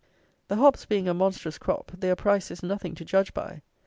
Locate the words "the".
0.47-0.55